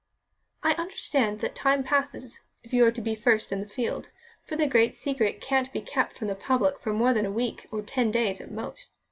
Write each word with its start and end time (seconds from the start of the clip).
"I 0.63 0.71
understand 0.81 1.41
that 1.41 1.53
time 1.53 1.83
presses, 1.83 2.41
if 2.63 2.73
you 2.73 2.83
are 2.85 2.91
to 2.91 3.01
be 3.01 3.13
first 3.13 3.51
in 3.51 3.59
the 3.61 3.67
field, 3.67 4.09
for 4.43 4.55
the 4.55 4.65
great 4.65 4.95
secret 4.95 5.39
can't 5.41 5.71
be 5.71 5.79
kept 5.81 6.17
from 6.17 6.27
the 6.27 6.33
public 6.33 6.79
for 6.79 6.91
more 6.91 7.13
than 7.13 7.27
a 7.27 7.31
week 7.31 7.67
or 7.69 7.83
ten 7.83 8.09
days 8.09 8.41
at 8.41 8.49
most. 8.49 8.89